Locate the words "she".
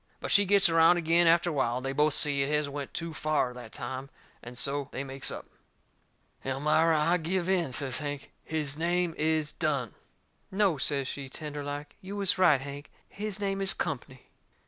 0.31-0.45, 11.07-11.29